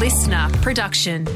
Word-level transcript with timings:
LiSTNR 0.00 0.50
production. 0.62 1.26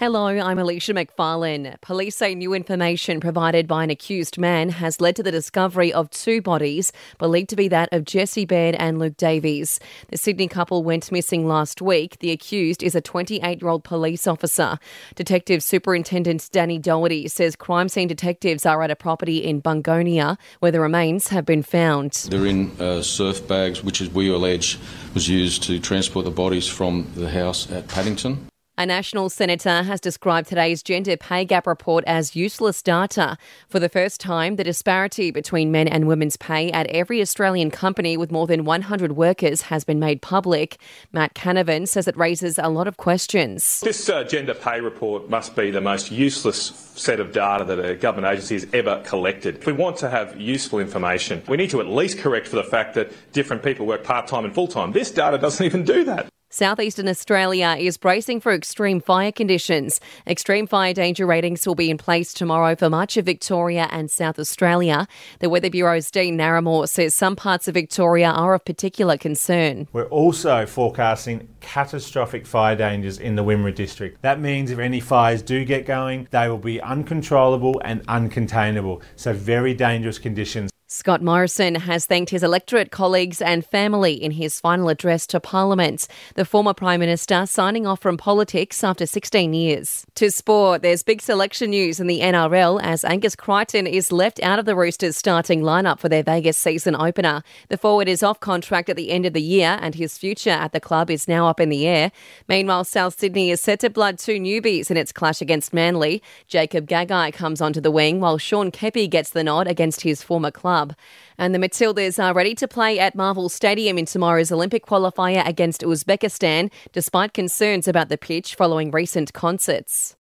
Hello, 0.00 0.28
I'm 0.28 0.58
Alicia 0.58 0.94
McFarlane. 0.94 1.78
Police 1.82 2.16
say 2.16 2.34
new 2.34 2.54
information 2.54 3.20
provided 3.20 3.68
by 3.68 3.84
an 3.84 3.90
accused 3.90 4.38
man 4.38 4.70
has 4.70 4.98
led 4.98 5.14
to 5.16 5.22
the 5.22 5.30
discovery 5.30 5.92
of 5.92 6.08
two 6.08 6.40
bodies, 6.40 6.90
believed 7.18 7.50
to 7.50 7.56
be 7.56 7.68
that 7.68 7.90
of 7.92 8.06
Jesse 8.06 8.46
Baird 8.46 8.76
and 8.76 8.98
Luke 8.98 9.18
Davies. 9.18 9.78
The 10.08 10.16
Sydney 10.16 10.48
couple 10.48 10.82
went 10.82 11.12
missing 11.12 11.46
last 11.46 11.82
week. 11.82 12.18
The 12.20 12.30
accused 12.30 12.82
is 12.82 12.94
a 12.94 13.02
28 13.02 13.60
year 13.60 13.68
old 13.68 13.84
police 13.84 14.26
officer. 14.26 14.78
Detective 15.16 15.62
Superintendent 15.62 16.48
Danny 16.50 16.78
Doherty 16.78 17.28
says 17.28 17.54
crime 17.54 17.90
scene 17.90 18.08
detectives 18.08 18.64
are 18.64 18.82
at 18.82 18.90
a 18.90 18.96
property 18.96 19.44
in 19.44 19.60
Bungonia 19.60 20.38
where 20.60 20.72
the 20.72 20.80
remains 20.80 21.28
have 21.28 21.44
been 21.44 21.62
found. 21.62 22.12
They're 22.30 22.46
in 22.46 22.70
uh, 22.80 23.02
surf 23.02 23.46
bags, 23.46 23.84
which 23.84 24.00
we 24.00 24.30
allege 24.30 24.78
was 25.12 25.28
used 25.28 25.62
to 25.64 25.78
transport 25.78 26.24
the 26.24 26.30
bodies 26.30 26.66
from 26.66 27.06
the 27.14 27.28
house 27.28 27.70
at 27.70 27.86
Paddington. 27.88 28.46
A 28.80 28.86
national 28.86 29.28
senator 29.28 29.82
has 29.82 30.00
described 30.00 30.48
today's 30.48 30.82
gender 30.82 31.14
pay 31.14 31.44
gap 31.44 31.66
report 31.66 32.02
as 32.06 32.34
useless 32.34 32.80
data. 32.80 33.36
For 33.68 33.78
the 33.78 33.90
first 33.90 34.22
time, 34.22 34.56
the 34.56 34.64
disparity 34.64 35.30
between 35.30 35.70
men 35.70 35.86
and 35.86 36.08
women's 36.08 36.38
pay 36.38 36.72
at 36.72 36.86
every 36.86 37.20
Australian 37.20 37.70
company 37.70 38.16
with 38.16 38.32
more 38.32 38.46
than 38.46 38.64
100 38.64 39.12
workers 39.12 39.60
has 39.60 39.84
been 39.84 39.98
made 39.98 40.22
public. 40.22 40.78
Matt 41.12 41.34
Canavan 41.34 41.86
says 41.86 42.08
it 42.08 42.16
raises 42.16 42.56
a 42.56 42.70
lot 42.70 42.88
of 42.88 42.96
questions. 42.96 43.80
This 43.80 44.08
uh, 44.08 44.24
gender 44.24 44.54
pay 44.54 44.80
report 44.80 45.28
must 45.28 45.54
be 45.54 45.70
the 45.70 45.82
most 45.82 46.10
useless 46.10 46.72
set 46.94 47.20
of 47.20 47.32
data 47.32 47.64
that 47.64 47.84
a 47.84 47.94
government 47.96 48.32
agency 48.32 48.54
has 48.54 48.66
ever 48.72 49.02
collected. 49.04 49.56
If 49.56 49.66
we 49.66 49.74
want 49.74 49.98
to 49.98 50.08
have 50.08 50.40
useful 50.40 50.78
information, 50.78 51.42
we 51.48 51.58
need 51.58 51.68
to 51.68 51.80
at 51.80 51.86
least 51.86 52.18
correct 52.18 52.48
for 52.48 52.56
the 52.56 52.64
fact 52.64 52.94
that 52.94 53.12
different 53.34 53.62
people 53.62 53.84
work 53.84 54.04
part 54.04 54.26
time 54.26 54.46
and 54.46 54.54
full 54.54 54.68
time. 54.68 54.92
This 54.92 55.10
data 55.10 55.36
doesn't 55.36 55.66
even 55.66 55.84
do 55.84 56.04
that. 56.04 56.30
Southeastern 56.52 57.06
Australia 57.06 57.76
is 57.78 57.96
bracing 57.96 58.40
for 58.40 58.52
extreme 58.52 59.00
fire 59.00 59.30
conditions. 59.30 60.00
Extreme 60.26 60.66
fire 60.66 60.92
danger 60.92 61.24
ratings 61.24 61.64
will 61.64 61.76
be 61.76 61.90
in 61.90 61.96
place 61.96 62.34
tomorrow 62.34 62.74
for 62.74 62.90
much 62.90 63.16
of 63.16 63.24
Victoria 63.24 63.86
and 63.92 64.10
South 64.10 64.36
Australia. 64.36 65.06
The 65.38 65.48
Weather 65.48 65.70
Bureau's 65.70 66.10
Dean 66.10 66.36
Narramore 66.36 66.88
says 66.88 67.14
some 67.14 67.36
parts 67.36 67.68
of 67.68 67.74
Victoria 67.74 68.30
are 68.30 68.54
of 68.54 68.64
particular 68.64 69.16
concern. 69.16 69.86
We're 69.92 70.08
also 70.08 70.66
forecasting 70.66 71.46
catastrophic 71.60 72.48
fire 72.48 72.74
dangers 72.74 73.18
in 73.18 73.36
the 73.36 73.44
Wimmera 73.44 73.72
district. 73.72 74.20
That 74.22 74.40
means 74.40 74.72
if 74.72 74.80
any 74.80 74.98
fires 74.98 75.42
do 75.42 75.64
get 75.64 75.86
going, 75.86 76.26
they 76.32 76.48
will 76.48 76.58
be 76.58 76.80
uncontrollable 76.80 77.80
and 77.84 78.04
uncontainable. 78.08 79.02
So, 79.14 79.32
very 79.32 79.72
dangerous 79.72 80.18
conditions. 80.18 80.69
Scott 81.00 81.22
Morrison 81.22 81.76
has 81.76 82.04
thanked 82.04 82.30
his 82.30 82.42
electorate 82.42 82.90
colleagues 82.90 83.40
and 83.40 83.64
family 83.64 84.12
in 84.12 84.32
his 84.32 84.60
final 84.60 84.90
address 84.90 85.26
to 85.28 85.40
Parliament. 85.40 86.06
The 86.34 86.44
former 86.44 86.74
Prime 86.74 87.00
Minister 87.00 87.46
signing 87.46 87.86
off 87.86 88.02
from 88.02 88.18
politics 88.18 88.84
after 88.84 89.06
16 89.06 89.54
years. 89.54 90.04
To 90.16 90.30
sport, 90.30 90.82
there's 90.82 91.02
big 91.02 91.22
selection 91.22 91.70
news 91.70 92.00
in 92.00 92.06
the 92.06 92.20
NRL 92.20 92.82
as 92.82 93.02
Angus 93.02 93.34
Crichton 93.34 93.86
is 93.86 94.12
left 94.12 94.42
out 94.42 94.58
of 94.58 94.66
the 94.66 94.76
Roosters 94.76 95.16
starting 95.16 95.62
lineup 95.62 96.00
for 96.00 96.10
their 96.10 96.22
Vegas 96.22 96.58
season 96.58 96.94
opener. 96.94 97.42
The 97.70 97.78
forward 97.78 98.06
is 98.06 98.22
off 98.22 98.38
contract 98.38 98.90
at 98.90 98.96
the 98.96 99.10
end 99.10 99.24
of 99.24 99.32
the 99.32 99.40
year 99.40 99.78
and 99.80 99.94
his 99.94 100.18
future 100.18 100.50
at 100.50 100.72
the 100.72 100.80
club 100.80 101.08
is 101.08 101.26
now 101.26 101.46
up 101.46 101.60
in 101.60 101.70
the 101.70 101.86
air. 101.86 102.12
Meanwhile, 102.46 102.84
South 102.84 103.18
Sydney 103.18 103.50
is 103.50 103.62
set 103.62 103.80
to 103.80 103.88
blood 103.88 104.18
two 104.18 104.38
newbies 104.38 104.90
in 104.90 104.98
its 104.98 105.12
clash 105.12 105.40
against 105.40 105.72
Manly. 105.72 106.22
Jacob 106.46 106.86
Gagai 106.86 107.32
comes 107.32 107.62
onto 107.62 107.80
the 107.80 107.90
wing 107.90 108.20
while 108.20 108.36
Sean 108.36 108.70
Keppie 108.70 109.08
gets 109.08 109.30
the 109.30 109.42
nod 109.42 109.66
against 109.66 110.02
his 110.02 110.22
former 110.22 110.50
club. 110.90 110.96
And 111.38 111.54
the 111.54 111.58
Matildas 111.58 112.22
are 112.22 112.34
ready 112.34 112.54
to 112.56 112.68
play 112.68 112.98
at 112.98 113.14
Marvel 113.14 113.48
Stadium 113.48 113.98
in 113.98 114.06
tomorrow's 114.06 114.52
Olympic 114.52 114.86
qualifier 114.86 115.46
against 115.46 115.82
Uzbekistan, 115.82 116.70
despite 116.92 117.32
concerns 117.32 117.88
about 117.88 118.08
the 118.08 118.18
pitch 118.18 118.54
following 118.54 118.90
recent 118.90 119.32
concerts. 119.32 120.16